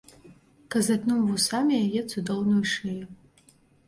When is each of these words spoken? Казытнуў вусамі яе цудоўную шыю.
Казытнуў 0.75 1.19
вусамі 1.25 1.75
яе 1.85 2.01
цудоўную 2.13 2.63
шыю. 2.73 3.05